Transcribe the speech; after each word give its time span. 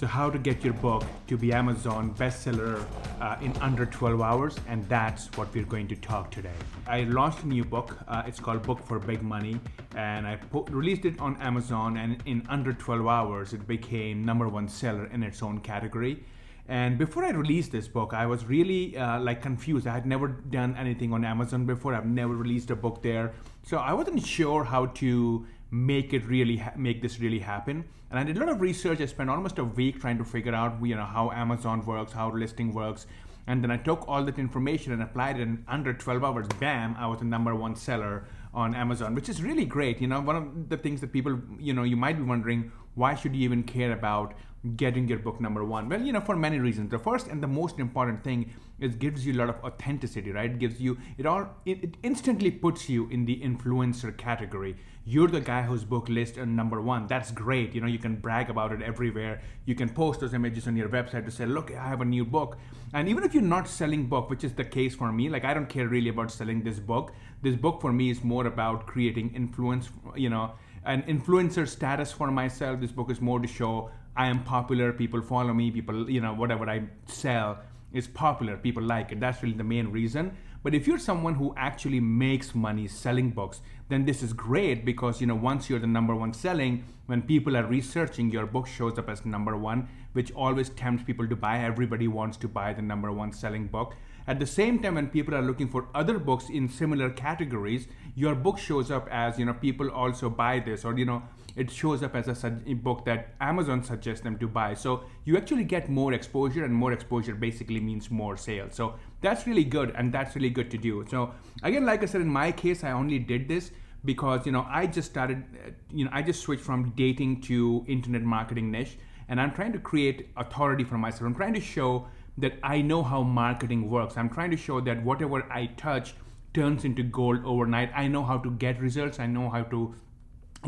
So, 0.00 0.06
how 0.06 0.30
to 0.30 0.38
get 0.38 0.64
your 0.64 0.72
book 0.72 1.04
to 1.26 1.36
be 1.36 1.52
Amazon 1.52 2.14
bestseller 2.14 2.82
uh, 3.20 3.36
in 3.42 3.54
under 3.60 3.84
12 3.84 4.22
hours, 4.22 4.56
and 4.66 4.88
that's 4.88 5.26
what 5.36 5.52
we're 5.52 5.66
going 5.66 5.88
to 5.88 5.96
talk 5.96 6.30
today. 6.30 6.58
I 6.86 7.02
launched 7.02 7.42
a 7.42 7.46
new 7.46 7.66
book. 7.66 7.98
Uh, 8.08 8.22
it's 8.26 8.40
called 8.40 8.62
Book 8.62 8.82
for 8.82 8.98
Big 8.98 9.20
Money, 9.20 9.60
and 9.94 10.26
I 10.26 10.36
po- 10.36 10.64
released 10.70 11.04
it 11.04 11.20
on 11.20 11.36
Amazon. 11.42 11.98
And 11.98 12.16
in 12.24 12.46
under 12.48 12.72
12 12.72 13.06
hours, 13.06 13.52
it 13.52 13.68
became 13.68 14.24
number 14.24 14.48
one 14.48 14.68
seller 14.68 15.04
in 15.12 15.22
its 15.22 15.42
own 15.42 15.60
category. 15.60 16.24
And 16.66 16.96
before 16.96 17.22
I 17.22 17.32
released 17.32 17.70
this 17.70 17.86
book, 17.86 18.14
I 18.14 18.24
was 18.24 18.46
really 18.46 18.96
uh, 18.96 19.20
like 19.20 19.42
confused. 19.42 19.86
I 19.86 19.92
had 19.92 20.06
never 20.06 20.28
done 20.28 20.76
anything 20.78 21.12
on 21.12 21.26
Amazon 21.26 21.66
before. 21.66 21.94
I've 21.94 22.06
never 22.06 22.34
released 22.34 22.70
a 22.70 22.76
book 22.76 23.02
there, 23.02 23.34
so 23.64 23.76
I 23.76 23.92
wasn't 23.92 24.24
sure 24.24 24.64
how 24.64 24.86
to 24.86 25.46
make 25.70 26.12
it 26.12 26.26
really 26.26 26.56
ha- 26.56 26.72
make 26.76 27.02
this 27.02 27.20
really 27.20 27.38
happen. 27.38 27.84
And 28.10 28.18
I 28.18 28.24
did 28.24 28.36
a 28.36 28.40
lot 28.40 28.48
of 28.48 28.60
research. 28.60 29.00
I 29.00 29.06
spent 29.06 29.30
almost 29.30 29.58
a 29.58 29.64
week 29.64 30.00
trying 30.00 30.18
to 30.18 30.24
figure 30.24 30.54
out 30.54 30.76
you 30.82 30.96
know 30.96 31.04
how 31.04 31.30
Amazon 31.30 31.84
works, 31.84 32.12
how 32.12 32.30
listing 32.32 32.72
works. 32.72 33.06
And 33.46 33.62
then 33.62 33.70
I 33.70 33.76
took 33.76 34.06
all 34.08 34.24
that 34.24 34.38
information 34.38 34.92
and 34.92 35.02
applied 35.02 35.38
it 35.38 35.42
in 35.42 35.64
under 35.66 35.92
12 35.92 36.22
hours. 36.22 36.46
Bam, 36.60 36.94
I 36.98 37.06
was 37.06 37.18
the 37.18 37.24
number 37.24 37.54
one 37.54 37.74
seller 37.74 38.24
on 38.52 38.74
Amazon, 38.74 39.14
which 39.14 39.28
is 39.28 39.42
really 39.42 39.64
great. 39.64 40.00
You 40.00 40.08
know, 40.08 40.20
one 40.20 40.36
of 40.36 40.68
the 40.68 40.76
things 40.76 41.00
that 41.00 41.12
people, 41.12 41.38
you 41.58 41.72
know, 41.72 41.82
you 41.82 41.96
might 41.96 42.16
be 42.16 42.22
wondering, 42.22 42.72
why 42.94 43.14
should 43.14 43.34
you 43.34 43.44
even 43.44 43.62
care 43.62 43.92
about 43.92 44.34
getting 44.76 45.08
your 45.08 45.18
book 45.18 45.40
number 45.40 45.64
one? 45.64 45.88
Well, 45.88 46.02
you 46.02 46.12
know, 46.12 46.20
for 46.20 46.36
many 46.36 46.58
reasons. 46.58 46.90
The 46.90 46.98
first 46.98 47.28
and 47.28 47.42
the 47.42 47.46
most 47.46 47.78
important 47.78 48.22
thing 48.24 48.52
is 48.78 48.94
gives 48.96 49.26
you 49.26 49.34
a 49.34 49.38
lot 49.38 49.48
of 49.48 49.62
authenticity, 49.64 50.32
right? 50.32 50.50
It 50.50 50.58
gives 50.58 50.80
you 50.80 50.98
it 51.16 51.26
all 51.26 51.48
it, 51.64 51.84
it 51.84 51.96
instantly 52.02 52.50
puts 52.50 52.88
you 52.88 53.08
in 53.08 53.24
the 53.24 53.40
influencer 53.40 54.16
category. 54.16 54.76
You're 55.04 55.28
the 55.28 55.40
guy 55.40 55.62
whose 55.62 55.84
book 55.84 56.08
lists 56.08 56.38
on 56.38 56.54
number 56.54 56.80
one. 56.80 57.06
That's 57.06 57.30
great. 57.30 57.74
You 57.74 57.80
know, 57.80 57.86
you 57.86 57.98
can 57.98 58.16
brag 58.16 58.50
about 58.50 58.70
it 58.72 58.82
everywhere. 58.82 59.40
You 59.64 59.74
can 59.74 59.88
post 59.88 60.20
those 60.20 60.34
images 60.34 60.68
on 60.68 60.76
your 60.76 60.88
website 60.88 61.24
to 61.24 61.30
say, 61.30 61.46
look, 61.46 61.72
I 61.72 61.88
have 61.88 62.02
a 62.02 62.04
new 62.04 62.24
book. 62.24 62.58
And 62.92 63.08
even 63.08 63.24
if 63.24 63.32
you're 63.32 63.42
not 63.42 63.66
selling 63.66 64.06
book, 64.06 64.28
which 64.28 64.44
is 64.44 64.52
the 64.52 64.64
case 64.64 64.94
for 64.94 65.10
me, 65.10 65.30
like 65.30 65.44
I 65.44 65.54
don't 65.54 65.68
care 65.68 65.88
really 65.88 66.10
about 66.10 66.30
selling 66.30 66.62
this 66.62 66.78
book. 66.78 67.12
This 67.42 67.56
book 67.56 67.80
for 67.80 67.92
me 67.92 68.10
is 68.10 68.22
more 68.22 68.39
about 68.46 68.86
creating 68.86 69.34
influence, 69.34 69.90
you 70.14 70.30
know, 70.30 70.52
an 70.84 71.02
influencer 71.02 71.68
status 71.68 72.12
for 72.12 72.30
myself. 72.30 72.80
This 72.80 72.92
book 72.92 73.10
is 73.10 73.20
more 73.20 73.40
to 73.40 73.48
show 73.48 73.90
I 74.16 74.26
am 74.26 74.42
popular, 74.44 74.92
people 74.92 75.22
follow 75.22 75.54
me, 75.54 75.70
people, 75.70 76.10
you 76.10 76.20
know, 76.20 76.34
whatever 76.34 76.68
I 76.68 76.82
sell 77.06 77.58
is 77.92 78.06
popular, 78.06 78.56
people 78.56 78.82
like 78.82 79.12
it. 79.12 79.20
That's 79.20 79.42
really 79.42 79.56
the 79.56 79.64
main 79.64 79.88
reason. 79.88 80.36
But 80.62 80.74
if 80.74 80.86
you're 80.86 80.98
someone 80.98 81.34
who 81.34 81.54
actually 81.56 82.00
makes 82.00 82.54
money 82.54 82.86
selling 82.86 83.30
books, 83.30 83.62
then 83.88 84.04
this 84.04 84.22
is 84.22 84.32
great 84.32 84.84
because 84.84 85.20
you 85.20 85.26
know 85.26 85.34
once 85.34 85.70
you're 85.70 85.78
the 85.78 85.86
number 85.86 86.14
one 86.14 86.34
selling, 86.34 86.84
when 87.06 87.22
people 87.22 87.56
are 87.56 87.64
researching, 87.64 88.30
your 88.30 88.46
book 88.46 88.66
shows 88.66 88.98
up 88.98 89.08
as 89.08 89.24
number 89.24 89.56
one, 89.56 89.88
which 90.12 90.32
always 90.32 90.68
tempts 90.70 91.02
people 91.02 91.26
to 91.26 91.34
buy. 91.34 91.58
Everybody 91.60 92.08
wants 92.08 92.36
to 92.38 92.48
buy 92.48 92.72
the 92.74 92.82
number 92.82 93.10
one 93.10 93.32
selling 93.32 93.68
book. 93.68 93.94
At 94.30 94.38
the 94.38 94.46
same 94.46 94.78
time, 94.78 94.94
when 94.94 95.08
people 95.08 95.34
are 95.34 95.42
looking 95.42 95.66
for 95.66 95.88
other 95.92 96.16
books 96.16 96.50
in 96.50 96.68
similar 96.68 97.10
categories, 97.10 97.88
your 98.14 98.36
book 98.36 98.58
shows 98.58 98.88
up 98.88 99.08
as 99.10 99.40
you 99.40 99.44
know 99.44 99.54
people 99.54 99.90
also 99.90 100.30
buy 100.30 100.60
this, 100.60 100.84
or 100.84 100.96
you 100.96 101.04
know 101.04 101.24
it 101.56 101.68
shows 101.68 102.04
up 102.04 102.14
as 102.14 102.28
a, 102.44 102.50
book 102.74 103.04
that 103.06 103.34
Amazon 103.40 103.82
suggests 103.82 104.22
them 104.22 104.38
to 104.38 104.46
buy. 104.46 104.74
So 104.74 105.02
you 105.24 105.36
actually 105.36 105.64
get 105.64 105.88
more 105.88 106.12
exposure, 106.12 106.64
and 106.64 106.72
more 106.72 106.92
exposure 106.92 107.34
basically 107.34 107.80
means 107.80 108.08
more 108.08 108.36
sales. 108.36 108.76
So 108.76 108.94
that's 109.20 109.48
really 109.48 109.64
good, 109.64 109.92
and 109.96 110.12
that's 110.12 110.36
really 110.36 110.50
good 110.50 110.70
to 110.70 110.78
do. 110.78 111.04
So 111.10 111.34
again, 111.64 111.84
like 111.84 112.04
I 112.04 112.06
said, 112.06 112.20
in 112.20 112.28
my 112.28 112.52
case, 112.52 112.84
I 112.84 112.92
only 112.92 113.18
did 113.18 113.48
this 113.48 113.72
because 114.04 114.46
you 114.46 114.52
know 114.52 114.64
I 114.70 114.86
just 114.86 115.10
started, 115.10 115.42
uh, 115.66 115.70
you 115.90 116.04
know, 116.04 116.10
I 116.14 116.22
just 116.22 116.40
switched 116.42 116.62
from 116.62 116.90
dating 116.90 117.40
to 117.50 117.84
internet 117.88 118.22
marketing 118.22 118.70
niche, 118.70 118.96
and 119.28 119.40
I'm 119.40 119.52
trying 119.52 119.72
to 119.72 119.80
create 119.80 120.28
authority 120.36 120.84
for 120.84 120.98
myself. 120.98 121.22
I'm 121.22 121.34
trying 121.34 121.54
to 121.54 121.60
show 121.60 122.06
that 122.38 122.54
I 122.62 122.80
know 122.80 123.02
how 123.02 123.22
marketing 123.22 123.90
works. 123.90 124.16
I'm 124.16 124.30
trying 124.30 124.50
to 124.50 124.56
show 124.56 124.80
that 124.80 125.02
whatever 125.02 125.46
I 125.52 125.66
touch 125.66 126.14
turns 126.54 126.84
into 126.84 127.02
gold 127.02 127.44
overnight. 127.44 127.90
I 127.94 128.08
know 128.08 128.24
how 128.24 128.38
to 128.38 128.50
get 128.50 128.80
results. 128.80 129.20
I 129.20 129.26
know 129.26 129.50
how 129.50 129.62
to 129.64 129.94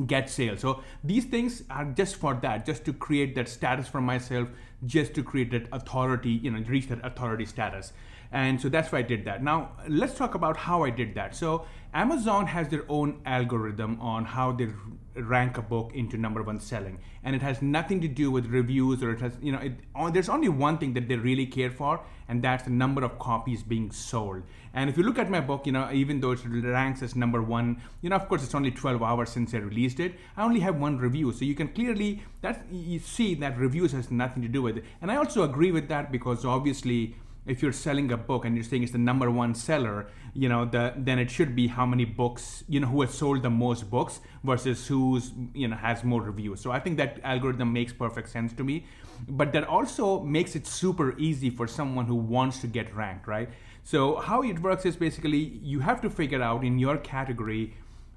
get 0.06 0.30
sales. 0.30 0.60
So 0.60 0.82
these 1.04 1.24
things 1.24 1.64
are 1.70 1.84
just 1.84 2.16
for 2.16 2.34
that, 2.42 2.64
just 2.64 2.84
to 2.86 2.92
create 2.92 3.34
that 3.34 3.48
status 3.48 3.88
for 3.88 4.00
myself, 4.00 4.48
just 4.86 5.14
to 5.14 5.22
create 5.22 5.50
that 5.50 5.66
authority, 5.72 6.30
you 6.30 6.50
know, 6.50 6.62
reach 6.66 6.88
that 6.88 7.04
authority 7.04 7.44
status. 7.46 7.92
And 8.32 8.58
so 8.60 8.68
that's 8.70 8.90
why 8.90 9.00
I 9.00 9.02
did 9.02 9.26
that. 9.26 9.42
Now, 9.42 9.72
let's 9.88 10.14
talk 10.14 10.34
about 10.34 10.56
how 10.56 10.84
I 10.84 10.90
did 10.90 11.14
that. 11.16 11.36
So, 11.36 11.66
Amazon 11.94 12.46
has 12.46 12.68
their 12.68 12.84
own 12.88 13.20
algorithm 13.26 14.00
on 14.00 14.24
how 14.24 14.52
they 14.52 14.68
rank 15.14 15.58
a 15.58 15.62
book 15.62 15.92
into 15.94 16.16
number 16.16 16.42
one 16.42 16.58
selling. 16.58 16.98
And 17.22 17.36
it 17.36 17.42
has 17.42 17.60
nothing 17.60 18.00
to 18.00 18.08
do 18.08 18.30
with 18.30 18.46
reviews 18.46 19.02
or 19.02 19.12
it 19.12 19.20
has, 19.20 19.32
you 19.42 19.52
know, 19.52 19.58
it, 19.58 19.72
there's 20.12 20.28
only 20.30 20.48
one 20.48 20.78
thing 20.78 20.94
that 20.94 21.08
they 21.08 21.16
really 21.16 21.46
care 21.46 21.70
for, 21.70 22.00
and 22.28 22.42
that's 22.42 22.64
the 22.64 22.70
number 22.70 23.04
of 23.04 23.18
copies 23.18 23.62
being 23.62 23.90
sold. 23.90 24.42
And 24.72 24.88
if 24.88 24.96
you 24.96 25.02
look 25.02 25.18
at 25.18 25.28
my 25.28 25.40
book, 25.40 25.66
you 25.66 25.72
know, 25.72 25.90
even 25.92 26.20
though 26.20 26.32
it 26.32 26.40
ranks 26.46 27.02
as 27.02 27.14
number 27.14 27.42
one, 27.42 27.82
you 28.00 28.08
know, 28.08 28.16
of 28.16 28.26
course, 28.26 28.42
it's 28.42 28.54
only 28.54 28.70
12 28.70 29.02
hours 29.02 29.28
since 29.28 29.52
I 29.52 29.58
released 29.58 30.00
it. 30.00 30.14
I 30.36 30.44
only 30.44 30.60
have 30.60 30.76
one 30.76 30.96
review. 30.96 31.32
So 31.32 31.44
you 31.44 31.54
can 31.54 31.68
clearly, 31.68 32.22
that 32.40 32.64
you 32.72 32.98
see 33.00 33.34
that 33.34 33.58
reviews 33.58 33.92
has 33.92 34.10
nothing 34.10 34.42
to 34.42 34.48
do 34.48 34.62
with 34.62 34.78
it. 34.78 34.84
And 35.02 35.10
I 35.10 35.16
also 35.16 35.42
agree 35.42 35.72
with 35.72 35.88
that 35.88 36.10
because 36.10 36.46
obviously, 36.46 37.16
if 37.46 37.62
you're 37.62 37.72
selling 37.72 38.12
a 38.12 38.16
book 38.16 38.44
and 38.44 38.54
you're 38.54 38.64
saying 38.64 38.82
it's 38.82 38.92
the 38.92 38.98
number 38.98 39.30
one 39.30 39.54
seller, 39.54 40.06
you 40.32 40.48
know, 40.48 40.64
the, 40.64 40.94
then 40.96 41.18
it 41.18 41.30
should 41.30 41.56
be 41.56 41.66
how 41.66 41.84
many 41.84 42.04
books, 42.04 42.62
you 42.68 42.78
know, 42.80 42.86
who 42.86 43.00
has 43.02 43.12
sold 43.12 43.42
the 43.42 43.50
most 43.50 43.90
books 43.90 44.20
versus 44.44 44.86
who's, 44.86 45.32
you 45.52 45.66
know, 45.66 45.76
has 45.76 46.04
more 46.04 46.22
reviews. 46.22 46.60
So 46.60 46.70
I 46.70 46.78
think 46.78 46.96
that 46.98 47.18
algorithm 47.24 47.72
makes 47.72 47.92
perfect 47.92 48.28
sense 48.28 48.52
to 48.54 48.64
me. 48.64 48.86
But 49.28 49.52
that 49.52 49.64
also 49.64 50.20
makes 50.20 50.54
it 50.56 50.66
super 50.66 51.18
easy 51.18 51.50
for 51.50 51.66
someone 51.66 52.06
who 52.06 52.14
wants 52.14 52.60
to 52.60 52.66
get 52.66 52.94
ranked, 52.94 53.26
right? 53.26 53.48
So 53.84 54.16
how 54.16 54.42
it 54.42 54.60
works 54.60 54.86
is 54.86 54.96
basically 54.96 55.38
you 55.38 55.80
have 55.80 56.00
to 56.02 56.10
figure 56.10 56.42
out 56.42 56.64
in 56.64 56.78
your 56.78 56.96
category 56.98 57.74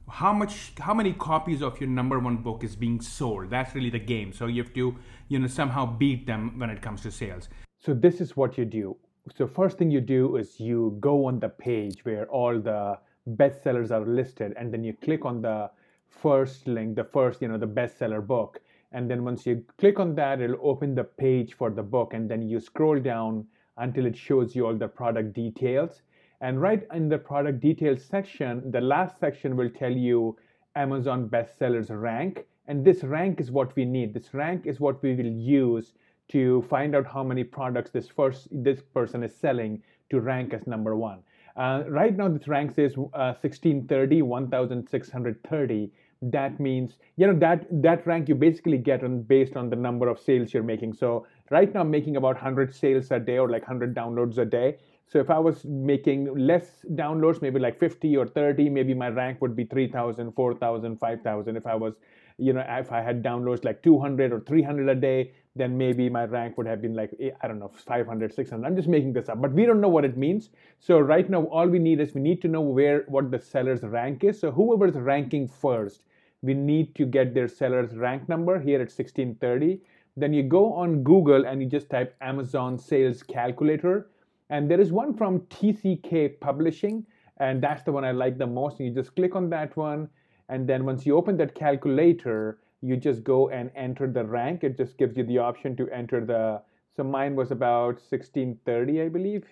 how 0.07 0.31
much 0.31 0.73
how 0.79 0.93
many 0.93 1.13
copies 1.13 1.63
of 1.63 1.79
your 1.81 1.89
number 1.89 2.19
one 2.19 2.37
book 2.37 2.63
is 2.63 2.75
being 2.75 3.01
sold 3.01 3.49
that's 3.49 3.73
really 3.73 3.89
the 3.89 3.99
game 3.99 4.31
so 4.31 4.45
you 4.45 4.61
have 4.61 4.71
to 4.71 4.95
you 5.29 5.39
know 5.39 5.47
somehow 5.47 5.83
beat 5.85 6.27
them 6.27 6.59
when 6.59 6.69
it 6.69 6.79
comes 6.79 7.01
to 7.01 7.09
sales 7.09 7.49
so 7.79 7.91
this 7.91 8.21
is 8.21 8.37
what 8.37 8.55
you 8.55 8.65
do 8.65 8.95
so 9.33 9.47
first 9.47 9.77
thing 9.77 9.89
you 9.89 10.01
do 10.01 10.37
is 10.37 10.59
you 10.59 10.97
go 10.99 11.25
on 11.25 11.39
the 11.39 11.49
page 11.49 12.05
where 12.05 12.27
all 12.27 12.59
the 12.59 12.99
bestsellers 13.27 13.89
are 13.89 14.05
listed 14.05 14.53
and 14.55 14.71
then 14.71 14.83
you 14.83 14.93
click 14.93 15.25
on 15.25 15.41
the 15.41 15.69
first 16.09 16.67
link 16.67 16.95
the 16.95 17.03
first 17.03 17.41
you 17.41 17.47
know 17.47 17.57
the 17.57 17.67
bestseller 17.67 18.25
book. 18.25 18.61
And 18.91 19.09
then 19.09 19.23
once 19.23 19.45
you 19.45 19.65
click 19.77 19.99
on 19.99 20.15
that 20.15 20.41
it'll 20.41 20.59
open 20.61 20.93
the 20.93 21.03
page 21.03 21.55
for 21.55 21.71
the 21.71 21.81
book 21.81 22.13
and 22.13 22.29
then 22.29 22.43
you 22.43 22.59
scroll 22.59 22.99
down 22.99 23.47
until 23.77 24.05
it 24.05 24.15
shows 24.15 24.55
you 24.55 24.67
all 24.67 24.75
the 24.75 24.87
product 24.87 25.33
details. 25.33 26.03
And 26.41 26.61
right 26.61 26.87
in 26.93 27.09
the 27.09 27.17
product 27.17 27.59
details 27.61 28.05
section 28.05 28.71
the 28.71 28.81
last 28.81 29.19
section 29.19 29.55
will 29.55 29.71
tell 29.71 29.91
you 29.91 30.37
amazon 30.75 31.29
bestsellers 31.29 31.89
rank. 31.89 32.45
And 32.67 32.85
this 32.85 33.03
rank 33.03 33.39
is 33.39 33.51
what 33.51 33.75
we 33.75 33.85
need. 33.85 34.13
This 34.13 34.33
rank 34.33 34.67
is 34.67 34.79
what 34.79 35.01
we 35.01 35.15
will 35.15 35.25
use 35.25 35.93
to 36.29 36.63
find 36.69 36.95
out 36.95 37.05
how 37.05 37.23
many 37.23 37.43
products 37.43 37.91
this 37.91 38.07
first 38.07 38.47
this 38.51 38.81
person 38.93 39.23
is 39.23 39.35
selling 39.35 39.81
to 40.09 40.19
rank 40.19 40.53
as 40.53 40.65
number 40.67 40.95
one. 40.95 41.19
Uh, 41.55 41.83
right 41.87 42.15
now, 42.15 42.27
this 42.27 42.47
rank 42.47 42.75
says 42.75 42.93
uh, 42.97 43.33
1630, 43.41 44.21
1630. 44.21 45.91
That 46.21 46.59
means 46.59 46.97
you 47.17 47.27
know 47.27 47.37
that 47.39 47.67
that 47.83 48.05
rank 48.07 48.27
you 48.29 48.35
basically 48.35 48.77
get 48.77 49.03
on 49.03 49.21
based 49.21 49.55
on 49.55 49.69
the 49.69 49.75
number 49.75 50.07
of 50.07 50.19
sales 50.19 50.53
you're 50.53 50.63
making. 50.63 50.93
So 50.93 51.27
right 51.51 51.71
now, 51.73 51.81
I'm 51.81 51.91
making 51.91 52.17
about 52.17 52.35
100 52.35 52.73
sales 52.73 53.11
a 53.11 53.19
day 53.19 53.37
or 53.37 53.49
like 53.49 53.61
100 53.61 53.95
downloads 53.95 54.37
a 54.37 54.45
day. 54.45 54.77
So 55.07 55.19
if 55.19 55.29
I 55.29 55.37
was 55.37 55.63
making 55.65 56.35
less 56.35 56.83
downloads, 56.93 57.41
maybe 57.41 57.59
like 57.59 57.79
50 57.79 58.17
or 58.17 58.27
30, 58.27 58.69
maybe 58.69 58.93
my 58.93 59.09
rank 59.09 59.39
would 59.41 59.55
be 59.55 59.65
3,000, 59.65 60.31
4,000, 60.31 60.97
5,000. 60.97 61.55
If 61.55 61.67
I 61.67 61.75
was, 61.75 61.93
you 62.37 62.53
know, 62.53 62.65
if 62.67 62.91
I 62.91 63.01
had 63.01 63.23
downloads 63.23 63.63
like 63.63 63.81
200 63.83 64.31
or 64.33 64.41
300 64.41 64.89
a 64.89 64.95
day, 64.95 65.31
then 65.55 65.77
maybe 65.77 66.09
my 66.09 66.25
rank 66.25 66.57
would 66.57 66.67
have 66.67 66.81
been 66.81 66.93
like 66.93 67.11
eh, 67.19 67.31
i 67.41 67.47
don't 67.47 67.59
know 67.59 67.69
500 67.69 68.33
600 68.33 68.67
i'm 68.67 68.75
just 68.75 68.89
making 68.89 69.13
this 69.13 69.29
up 69.29 69.41
but 69.41 69.53
we 69.53 69.65
don't 69.65 69.81
know 69.81 69.89
what 69.89 70.05
it 70.05 70.17
means. 70.17 70.49
So 70.79 70.99
right 70.99 71.29
now 71.29 71.45
all 71.45 71.67
we 71.67 71.79
need 71.79 71.99
is 71.99 72.13
we 72.13 72.21
need 72.21 72.41
to 72.41 72.47
know 72.47 72.61
where 72.61 73.05
what 73.07 73.31
the 73.31 73.39
seller's 73.39 73.83
rank 73.83 74.23
is. 74.23 74.39
So 74.39 74.51
whoever's 74.51 74.95
ranking 74.95 75.47
first 75.47 76.01
we 76.41 76.53
need 76.53 76.93
to 76.95 77.05
get 77.05 77.33
their 77.33 77.47
seller's 77.47 77.95
rank 77.95 78.27
number 78.29 78.59
here 78.59 78.75
at 78.75 78.91
1630 78.91 79.81
then 80.17 80.33
you 80.33 80.43
go 80.43 80.73
on 80.73 81.03
google 81.03 81.45
and 81.45 81.61
you 81.61 81.67
just 81.69 81.89
type 81.89 82.15
amazon 82.21 82.77
sales 82.77 83.23
calculator. 83.23 84.07
And 84.49 84.69
there 84.69 84.79
is 84.79 84.91
one 84.91 85.13
from 85.13 85.39
tck 85.41 86.39
publishing 86.39 87.05
and 87.37 87.61
that's 87.61 87.83
the 87.83 87.91
one 87.91 88.03
i 88.03 88.11
like 88.11 88.37
the 88.37 88.47
most. 88.47 88.79
And 88.79 88.89
you 88.89 88.93
just 88.93 89.15
click 89.15 89.35
on 89.35 89.49
that 89.51 89.75
one 89.77 90.09
and 90.49 90.67
then 90.67 90.85
once 90.85 91.05
you 91.05 91.15
open 91.15 91.37
that 91.37 91.55
calculator 91.55 92.59
you 92.85 92.95
just 92.95 93.23
go 93.23 93.49
and 93.49 93.71
enter 93.75 94.07
the 94.07 94.23
rank. 94.23 94.63
It 94.63 94.77
just 94.77 94.97
gives 94.97 95.17
you 95.17 95.23
the 95.23 95.39
option 95.39 95.75
to 95.77 95.89
enter 95.89 96.23
the. 96.23 96.61
So 96.95 97.03
mine 97.03 97.35
was 97.35 97.51
about 97.51 97.95
1630, 97.95 99.01
I 99.01 99.09
believe. 99.09 99.45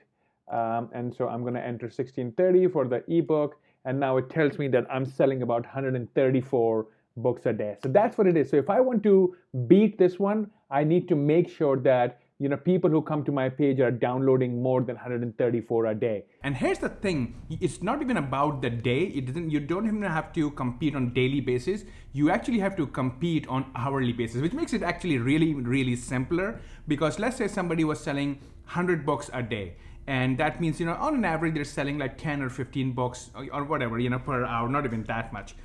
Um, 0.52 0.90
and 0.94 1.14
so 1.14 1.28
I'm 1.28 1.42
going 1.42 1.56
to 1.56 1.66
enter 1.66 1.88
1630 1.88 2.68
for 2.68 2.86
the 2.88 3.04
ebook. 3.08 3.60
And 3.86 4.00
now 4.00 4.18
it 4.18 4.30
tells 4.30 4.58
me 4.58 4.68
that 4.70 4.86
I'm 4.90 5.06
selling 5.06 5.42
about 5.42 5.64
134 5.64 6.86
books 7.18 7.46
a 7.46 7.54
day. 7.54 7.78
So 7.84 7.90
that's 7.90 8.18
what 8.18 8.28
it 8.28 8.38
is. 8.38 8.50
So 8.50 8.58
if 8.58 8.70
I 8.70 8.80
want 8.80 9.04
to 9.04 9.36
beat 9.68 9.98
this 9.98 10.20
one, 10.20 10.50
I 10.70 10.84
need 10.84 11.08
to 11.10 11.16
make 11.16 11.50
sure 11.50 11.78
that 11.78 12.20
you 12.40 12.50
know 12.50 12.58
people 12.58 12.90
who 12.90 13.02
come 13.02 13.24
to 13.24 13.32
my 13.32 13.48
page 13.48 13.80
are 13.80 13.92
downloading 13.92 14.62
more 14.62 14.82
than 14.82 14.96
134 14.96 15.86
a 15.86 15.96
day. 15.96 16.26
And 16.44 16.56
here's 16.56 16.80
the 16.80 16.90
thing 16.90 17.36
it's 17.50 17.82
not 17.82 18.02
even 18.02 18.18
about 18.18 18.62
the 18.62 18.70
day. 18.70 19.04
It 19.04 19.28
doesn't 19.28 19.50
you 19.50 19.60
don't 19.60 19.88
even 19.88 20.02
have 20.02 20.34
to 20.34 20.52
compete 20.52 20.96
on 20.96 21.14
daily 21.14 21.42
basis. 21.42 21.86
You 22.12 22.32
actually 22.32 22.60
have 22.60 22.76
to 22.78 22.88
compete 22.88 23.48
on 23.48 23.72
hourly 23.76 24.14
basis 24.14 24.42
which 24.42 24.54
makes 24.54 24.74
it 24.74 24.84
actually 24.84 25.18
really 25.20 25.54
really 25.54 25.96
simpler. 25.96 26.60
Because 26.88 27.20
let's 27.20 27.38
say 27.38 27.48
somebody 27.48 27.84
was 27.84 28.00
selling 28.00 28.40
100 28.66 29.06
books 29.06 29.30
a 29.34 29.44
day 29.44 29.76
and 30.08 30.38
that 30.38 30.60
means 30.60 30.80
you 30.80 30.86
know 30.86 30.96
on 30.96 31.16
an 31.16 31.26
average 31.26 31.54
they're 31.54 31.64
selling 31.64 31.98
like 31.98 32.18
10 32.18 32.42
or 32.42 32.50
15 32.50 32.92
books 32.92 33.30
or 33.52 33.64
whatever 33.64 34.00
you 34.00 34.10
know 34.10 34.20
per 34.20 34.44
hour 34.46 34.68
not 34.68 34.86
even 34.86 35.04
that 35.04 35.32
much 35.32 35.56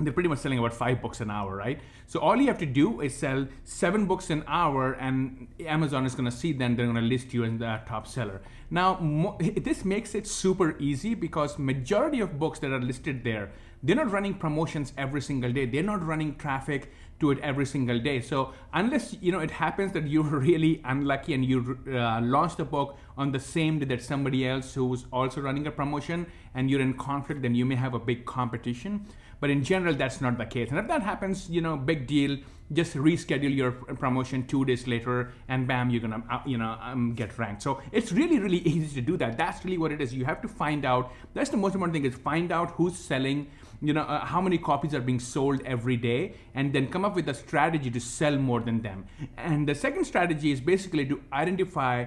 they're 0.00 0.12
pretty 0.12 0.28
much 0.28 0.38
selling 0.38 0.58
about 0.58 0.72
five 0.72 1.00
books 1.02 1.20
an 1.20 1.30
hour, 1.30 1.54
right? 1.54 1.80
So 2.06 2.20
all 2.20 2.36
you 2.36 2.46
have 2.46 2.58
to 2.58 2.66
do 2.66 3.00
is 3.00 3.14
sell 3.14 3.46
seven 3.64 4.06
books 4.06 4.30
an 4.30 4.44
hour, 4.46 4.92
and 4.94 5.48
Amazon 5.60 6.06
is 6.06 6.14
going 6.14 6.24
to 6.24 6.36
see 6.36 6.52
them. 6.52 6.76
They're 6.76 6.86
going 6.86 6.96
to 6.96 7.02
list 7.02 7.32
you 7.34 7.44
as 7.44 7.58
the 7.58 7.80
top 7.86 8.06
seller. 8.06 8.40
Now, 8.70 8.98
mo- 9.00 9.38
this 9.40 9.84
makes 9.84 10.14
it 10.14 10.26
super 10.26 10.76
easy 10.78 11.14
because 11.14 11.58
majority 11.58 12.20
of 12.20 12.38
books 12.38 12.58
that 12.60 12.72
are 12.72 12.80
listed 12.80 13.24
there, 13.24 13.50
they're 13.82 13.96
not 13.96 14.10
running 14.10 14.34
promotions 14.34 14.92
every 14.98 15.22
single 15.22 15.52
day. 15.52 15.66
They're 15.66 15.82
not 15.82 16.04
running 16.04 16.36
traffic 16.36 16.92
to 17.20 17.30
it 17.30 17.38
every 17.40 17.66
single 17.66 17.98
day. 17.98 18.20
So 18.20 18.52
unless 18.72 19.16
you 19.20 19.30
know 19.32 19.40
it 19.40 19.50
happens 19.50 19.92
that 19.92 20.08
you're 20.08 20.22
really 20.48 20.80
unlucky 20.84 21.34
and 21.34 21.44
you 21.44 21.78
uh, 21.88 22.20
launch 22.22 22.56
the 22.56 22.64
book 22.64 22.96
on 23.16 23.30
the 23.32 23.38
same 23.40 23.78
day 23.78 23.86
that 23.86 24.02
somebody 24.02 24.46
else 24.48 24.74
who's 24.74 25.04
also 25.12 25.40
running 25.40 25.66
a 25.66 25.70
promotion 25.70 26.26
and 26.54 26.70
you're 26.70 26.80
in 26.80 26.94
conflict, 26.94 27.42
then 27.42 27.54
you 27.54 27.64
may 27.64 27.76
have 27.76 27.94
a 27.94 27.98
big 27.98 28.24
competition. 28.24 29.06
But 29.40 29.50
in 29.50 29.64
general, 29.64 29.94
that's 29.94 30.20
not 30.20 30.38
the 30.38 30.46
case. 30.46 30.70
And 30.70 30.78
if 30.78 30.86
that 30.88 31.02
happens, 31.02 31.48
you 31.50 31.60
know, 31.60 31.76
big 31.76 32.06
deal. 32.06 32.38
Just 32.72 32.94
reschedule 32.94 33.52
your 33.52 33.72
promotion 33.72 34.46
two 34.46 34.64
days 34.64 34.86
later, 34.86 35.32
and 35.48 35.66
bam, 35.66 35.90
you're 35.90 36.00
gonna, 36.00 36.22
uh, 36.30 36.38
you 36.46 36.56
know, 36.56 36.78
um, 36.80 37.14
get 37.14 37.36
ranked. 37.36 37.62
So 37.62 37.82
it's 37.90 38.12
really, 38.12 38.38
really 38.38 38.58
easy 38.64 38.94
to 38.94 39.00
do 39.00 39.16
that. 39.16 39.36
That's 39.36 39.64
really 39.64 39.76
what 39.76 39.90
it 39.90 40.00
is. 40.00 40.14
You 40.14 40.24
have 40.24 40.40
to 40.42 40.46
find 40.46 40.84
out. 40.84 41.10
That's 41.34 41.50
the 41.50 41.56
most 41.56 41.74
important 41.74 41.94
thing 41.94 42.04
is 42.04 42.14
find 42.14 42.52
out 42.52 42.70
who's 42.72 42.96
selling 42.96 43.48
you 43.82 43.92
know 43.92 44.02
uh, 44.02 44.24
how 44.24 44.40
many 44.40 44.58
copies 44.58 44.94
are 44.94 45.00
being 45.00 45.20
sold 45.20 45.62
every 45.64 45.96
day 45.96 46.34
and 46.54 46.72
then 46.72 46.86
come 46.88 47.04
up 47.04 47.16
with 47.16 47.28
a 47.28 47.34
strategy 47.34 47.90
to 47.90 48.00
sell 48.00 48.36
more 48.36 48.60
than 48.60 48.82
them 48.82 49.06
and 49.36 49.68
the 49.68 49.74
second 49.74 50.04
strategy 50.04 50.52
is 50.52 50.60
basically 50.60 51.06
to 51.06 51.20
identify 51.32 52.04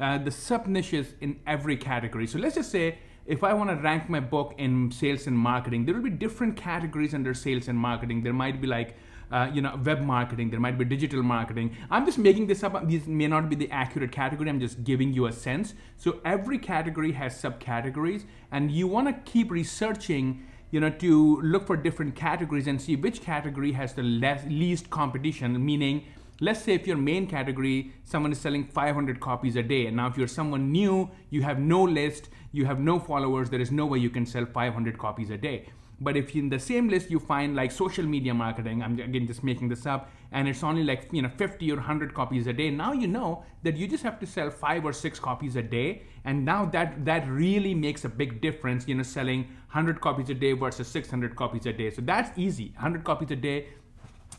uh, 0.00 0.18
the 0.18 0.30
sub 0.30 0.66
niches 0.66 1.14
in 1.20 1.38
every 1.46 1.76
category 1.76 2.26
so 2.26 2.38
let's 2.38 2.54
just 2.54 2.70
say 2.70 2.98
if 3.26 3.42
I 3.42 3.52
want 3.54 3.70
to 3.70 3.76
rank 3.76 4.08
my 4.08 4.20
book 4.20 4.54
in 4.58 4.90
sales 4.90 5.26
and 5.26 5.36
marketing, 5.36 5.84
there 5.84 5.94
will 5.94 6.02
be 6.02 6.10
different 6.10 6.56
categories 6.56 7.12
under 7.12 7.34
sales 7.34 7.68
and 7.68 7.78
marketing. 7.78 8.22
There 8.22 8.32
might 8.32 8.60
be 8.60 8.66
like, 8.66 8.96
uh, 9.32 9.50
you 9.52 9.60
know, 9.60 9.78
web 9.84 10.00
marketing. 10.00 10.50
There 10.50 10.60
might 10.60 10.78
be 10.78 10.84
digital 10.84 11.22
marketing. 11.22 11.76
I'm 11.90 12.06
just 12.06 12.18
making 12.18 12.46
this 12.46 12.62
up. 12.62 12.86
These 12.86 13.08
may 13.08 13.26
not 13.26 13.48
be 13.48 13.56
the 13.56 13.70
accurate 13.70 14.12
category. 14.12 14.48
I'm 14.48 14.60
just 14.60 14.84
giving 14.84 15.12
you 15.12 15.26
a 15.26 15.32
sense. 15.32 15.74
So 15.96 16.20
every 16.24 16.58
category 16.58 17.12
has 17.12 17.34
subcategories, 17.40 18.24
and 18.52 18.70
you 18.70 18.86
want 18.86 19.08
to 19.08 19.30
keep 19.30 19.50
researching. 19.50 20.46
You 20.72 20.80
know, 20.80 20.90
to 20.90 21.40
look 21.42 21.66
for 21.68 21.76
different 21.76 22.16
categories 22.16 22.66
and 22.66 22.82
see 22.82 22.96
which 22.96 23.22
category 23.22 23.72
has 23.72 23.94
the 23.94 24.02
less, 24.02 24.44
least 24.46 24.90
competition. 24.90 25.64
Meaning, 25.64 26.04
let's 26.40 26.62
say 26.62 26.74
if 26.74 26.86
your 26.86 26.96
main 26.96 27.26
category 27.26 27.92
someone 28.04 28.32
is 28.32 28.38
selling 28.38 28.64
500 28.64 29.20
copies 29.20 29.56
a 29.56 29.62
day 29.62 29.86
and 29.86 29.96
now 29.96 30.06
if 30.06 30.18
you're 30.18 30.28
someone 30.28 30.70
new 30.70 31.10
you 31.30 31.42
have 31.42 31.58
no 31.58 31.82
list 31.82 32.28
you 32.52 32.66
have 32.66 32.78
no 32.78 32.98
followers 32.98 33.50
there 33.50 33.60
is 33.60 33.72
no 33.72 33.86
way 33.86 33.98
you 33.98 34.10
can 34.10 34.26
sell 34.26 34.46
500 34.46 34.98
copies 34.98 35.30
a 35.30 35.36
day. 35.36 35.66
But 35.98 36.14
if 36.14 36.36
in 36.36 36.50
the 36.50 36.58
same 36.58 36.90
list 36.90 37.10
you 37.10 37.18
find 37.18 37.56
like 37.56 37.72
social 37.72 38.04
media 38.04 38.34
marketing 38.34 38.82
i'm 38.82 38.98
again 39.00 39.26
just 39.26 39.42
making 39.42 39.70
this 39.70 39.86
up 39.86 40.10
and 40.30 40.46
it's 40.46 40.62
only 40.62 40.84
like 40.84 41.08
you 41.10 41.22
know 41.22 41.30
50 41.38 41.72
or 41.72 41.76
100 41.76 42.12
copies 42.12 42.46
a 42.46 42.52
day 42.52 42.68
now 42.68 42.92
you 42.92 43.08
know 43.08 43.44
that 43.62 43.78
you 43.78 43.88
just 43.88 44.02
have 44.02 44.20
to 44.20 44.26
sell 44.26 44.50
5 44.50 44.84
or 44.84 44.92
6 44.92 45.18
copies 45.20 45.56
a 45.56 45.62
day 45.62 46.02
and 46.26 46.44
now 46.44 46.66
that 46.66 47.02
that 47.06 47.26
really 47.26 47.74
makes 47.74 48.04
a 48.04 48.10
big 48.10 48.42
difference 48.42 48.86
you 48.86 48.94
know 48.94 49.02
selling 49.02 49.48
100 49.76 50.00
copies 50.00 50.30
a 50.30 50.34
day 50.34 50.52
versus 50.52 50.88
600 50.88 51.36
copies 51.36 51.66
a 51.66 51.72
day. 51.72 51.90
So 51.90 52.00
that's 52.00 52.36
easy. 52.38 52.72
100 52.76 53.04
copies 53.04 53.30
a 53.30 53.36
day 53.36 53.66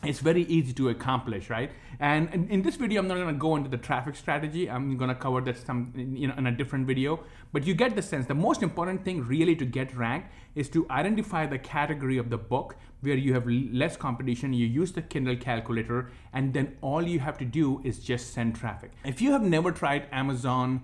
it's 0.04 0.20
very 0.20 0.42
easy 0.42 0.72
to 0.72 0.88
accomplish 0.90 1.50
right? 1.50 1.70
And 2.00 2.32
in, 2.32 2.48
in 2.48 2.62
this 2.62 2.76
video 2.76 3.00
i'm 3.00 3.08
not 3.08 3.14
going 3.14 3.26
to 3.26 3.32
go 3.32 3.56
into 3.56 3.68
the 3.68 3.76
traffic 3.76 4.14
strategy. 4.14 4.70
I'm 4.70 4.96
going 4.96 5.08
to 5.08 5.14
cover 5.14 5.40
that 5.42 5.58
some 5.58 5.92
you 5.96 6.28
know 6.28 6.34
in 6.36 6.46
a 6.46 6.52
different 6.52 6.86
video. 6.86 7.20
But 7.52 7.66
you 7.66 7.74
get 7.74 7.96
the 7.96 8.02
sense 8.02 8.26
the 8.26 8.34
most 8.34 8.62
important 8.62 9.04
thing 9.04 9.24
really 9.24 9.56
to 9.56 9.64
get 9.64 9.96
ranked 9.96 10.28
is 10.54 10.68
to 10.70 10.86
identify 10.90 11.46
the 11.46 11.58
category 11.58 12.18
of 12.18 12.30
the 12.30 12.38
book 12.38 12.76
where 13.00 13.16
you 13.16 13.32
have 13.34 13.46
less 13.46 13.96
competition 13.96 14.52
you 14.52 14.66
use 14.66 14.92
the 14.92 15.02
kindle 15.02 15.36
calculator 15.36 16.10
and 16.32 16.52
then 16.52 16.76
all 16.80 17.02
you 17.06 17.20
have 17.20 17.38
to 17.38 17.44
do 17.44 17.80
is 17.84 17.98
just 17.98 18.32
send 18.32 18.56
traffic. 18.56 18.92
If 19.04 19.20
you 19.20 19.32
have 19.32 19.42
never 19.42 19.72
tried 19.72 20.06
amazon 20.12 20.82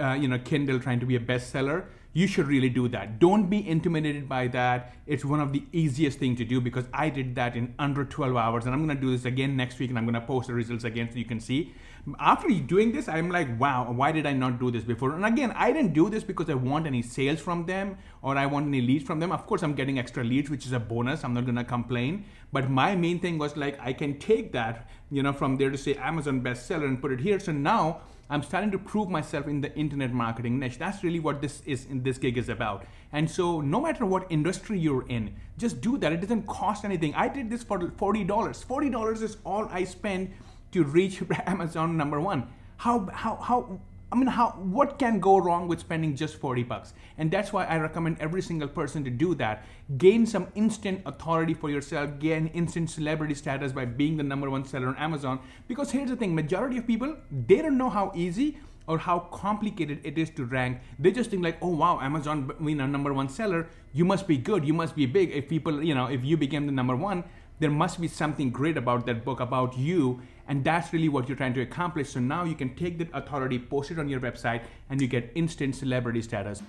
uh, 0.00 0.14
you 0.14 0.28
know 0.28 0.38
kindle 0.38 0.80
trying 0.80 1.00
to 1.00 1.06
be 1.06 1.16
a 1.16 1.20
bestseller 1.20 1.84
you 2.16 2.26
should 2.26 2.48
really 2.48 2.70
do 2.70 2.88
that. 2.88 3.18
Don't 3.18 3.50
be 3.50 3.68
intimidated 3.68 4.26
by 4.26 4.48
that. 4.48 4.94
It's 5.06 5.22
one 5.22 5.38
of 5.38 5.52
the 5.52 5.62
easiest 5.70 6.18
thing 6.18 6.34
to 6.36 6.46
do 6.46 6.62
because 6.62 6.86
I 6.94 7.10
did 7.10 7.34
that 7.34 7.54
in 7.56 7.74
under 7.78 8.06
12 8.06 8.34
hours 8.34 8.64
and 8.64 8.74
I'm 8.74 8.86
going 8.86 8.96
to 8.96 9.02
do 9.02 9.10
this 9.10 9.26
again 9.26 9.54
next 9.54 9.78
week 9.78 9.90
and 9.90 9.98
I'm 9.98 10.06
going 10.06 10.14
to 10.14 10.22
post 10.22 10.46
the 10.46 10.54
results 10.54 10.84
again 10.84 11.10
so 11.12 11.18
you 11.18 11.26
can 11.26 11.40
see. 11.40 11.74
After 12.18 12.48
doing 12.48 12.92
this, 12.92 13.06
I'm 13.06 13.28
like, 13.28 13.60
wow, 13.60 13.92
why 13.92 14.12
did 14.12 14.24
I 14.24 14.32
not 14.32 14.58
do 14.58 14.70
this 14.70 14.82
before? 14.82 15.12
And 15.14 15.26
again, 15.26 15.52
I 15.54 15.72
didn't 15.72 15.92
do 15.92 16.08
this 16.08 16.24
because 16.24 16.48
I 16.48 16.54
want 16.54 16.86
any 16.86 17.02
sales 17.02 17.40
from 17.40 17.66
them 17.66 17.98
or 18.22 18.38
I 18.38 18.46
want 18.46 18.68
any 18.68 18.80
leads 18.80 19.04
from 19.04 19.20
them. 19.20 19.30
Of 19.30 19.46
course, 19.46 19.62
I'm 19.62 19.74
getting 19.74 19.98
extra 19.98 20.24
leads, 20.24 20.48
which 20.48 20.64
is 20.64 20.72
a 20.72 20.80
bonus. 20.80 21.22
I'm 21.22 21.34
not 21.34 21.44
going 21.44 21.56
to 21.56 21.64
complain. 21.64 22.24
But 22.50 22.70
my 22.70 22.96
main 22.96 23.20
thing 23.20 23.36
was 23.36 23.58
like, 23.58 23.78
I 23.78 23.92
can 23.92 24.18
take 24.18 24.52
that, 24.52 24.88
you 25.10 25.22
know, 25.22 25.34
from 25.34 25.56
there 25.56 25.68
to 25.68 25.76
say 25.76 25.96
Amazon 25.96 26.40
bestseller 26.40 26.86
and 26.86 26.98
put 26.98 27.12
it 27.12 27.20
here. 27.20 27.38
So 27.38 27.52
now 27.52 28.00
I'm 28.28 28.42
starting 28.42 28.72
to 28.72 28.78
prove 28.78 29.08
myself 29.08 29.46
in 29.46 29.60
the 29.60 29.72
internet 29.76 30.12
marketing 30.12 30.58
niche. 30.58 30.78
That's 30.78 31.04
really 31.04 31.20
what 31.20 31.40
this 31.40 31.62
is 31.64 31.86
in 31.86 32.02
this 32.02 32.18
gig 32.18 32.36
is 32.36 32.48
about. 32.48 32.84
And 33.12 33.30
so 33.30 33.60
no 33.60 33.80
matter 33.80 34.04
what 34.04 34.26
industry 34.30 34.78
you're 34.78 35.06
in, 35.08 35.34
just 35.58 35.80
do 35.80 35.96
that. 35.98 36.12
It 36.12 36.20
doesn't 36.20 36.46
cost 36.46 36.84
anything. 36.84 37.14
I 37.14 37.28
did 37.28 37.50
this 37.50 37.62
for 37.62 37.78
$40. 37.78 38.26
$40 38.26 39.22
is 39.22 39.36
all 39.44 39.68
I 39.70 39.84
spend 39.84 40.32
to 40.72 40.82
reach 40.82 41.22
Amazon 41.46 41.96
number 41.96 42.20
one. 42.20 42.48
How 42.78 43.08
how 43.12 43.36
how 43.36 43.80
I 44.12 44.14
mean, 44.14 44.28
how 44.28 44.50
what 44.50 44.98
can 45.00 45.18
go 45.18 45.38
wrong 45.38 45.66
with 45.66 45.80
spending 45.80 46.14
just 46.14 46.36
40 46.36 46.62
bucks? 46.62 46.94
And 47.18 47.28
that's 47.30 47.52
why 47.52 47.64
I 47.64 47.76
recommend 47.78 48.18
every 48.20 48.40
single 48.40 48.68
person 48.68 49.02
to 49.02 49.10
do 49.10 49.34
that. 49.34 49.64
Gain 49.98 50.26
some 50.26 50.46
instant 50.54 51.02
authority 51.06 51.54
for 51.54 51.70
yourself, 51.70 52.20
gain 52.20 52.46
instant 52.48 52.90
celebrity 52.90 53.34
status 53.34 53.72
by 53.72 53.84
being 53.84 54.16
the 54.16 54.22
number 54.22 54.48
one 54.48 54.64
seller 54.64 54.88
on 54.88 54.96
Amazon. 54.96 55.40
Because 55.66 55.90
here's 55.90 56.08
the 56.08 56.16
thing, 56.16 56.34
majority 56.34 56.78
of 56.78 56.86
people, 56.86 57.16
they 57.48 57.62
don't 57.62 57.76
know 57.76 57.90
how 57.90 58.12
easy 58.14 58.58
or 58.86 58.98
how 58.98 59.18
complicated 59.18 60.00
it 60.04 60.16
is 60.16 60.30
to 60.30 60.44
rank. 60.44 60.78
They 61.00 61.10
just 61.10 61.30
think 61.30 61.42
like, 61.42 61.58
oh 61.60 61.74
wow, 61.74 61.98
Amazon, 62.00 62.52
being 62.64 62.80
a 62.80 62.86
number 62.86 63.12
one 63.12 63.28
seller, 63.28 63.66
you 63.92 64.04
must 64.04 64.28
be 64.28 64.36
good, 64.36 64.64
you 64.64 64.72
must 64.72 64.94
be 64.94 65.06
big. 65.06 65.32
If 65.32 65.48
people, 65.48 65.82
you 65.82 65.94
know, 65.94 66.06
if 66.06 66.24
you 66.24 66.36
became 66.36 66.66
the 66.66 66.72
number 66.72 66.94
one, 66.94 67.24
there 67.58 67.70
must 67.70 68.00
be 68.00 68.08
something 68.08 68.50
great 68.50 68.76
about 68.76 69.06
that 69.06 69.24
book 69.24 69.40
about 69.40 69.76
you 69.76 70.20
and 70.48 70.62
that's 70.62 70.92
really 70.92 71.08
what 71.08 71.28
you're 71.28 71.36
trying 71.36 71.54
to 71.54 71.60
accomplish. 71.60 72.10
So 72.10 72.20
now 72.20 72.44
you 72.44 72.54
can 72.54 72.74
take 72.76 72.98
that 72.98 73.08
authority 73.12 73.58
post 73.58 73.90
it 73.90 73.98
on 73.98 74.08
your 74.08 74.20
website 74.20 74.62
and 74.90 75.00
you 75.00 75.08
get 75.08 75.32
instant 75.34 75.74
celebrity 75.74 76.22
status 76.22 76.62